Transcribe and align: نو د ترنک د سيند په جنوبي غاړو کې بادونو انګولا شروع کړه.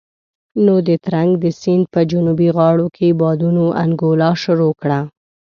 نو 0.65 0.75
د 0.87 0.89
ترنک 1.05 1.31
د 1.43 1.45
سيند 1.61 1.85
په 1.93 1.99
جنوبي 2.11 2.49
غاړو 2.57 2.87
کې 2.95 3.17
بادونو 3.21 3.65
انګولا 3.83 4.31
شروع 4.43 4.73
کړه. 4.81 4.99